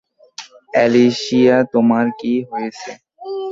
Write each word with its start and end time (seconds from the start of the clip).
Alicia, 0.73 1.57
তোমার 1.73 2.05
কি 2.19 2.33
হয়েছে? 2.49 2.89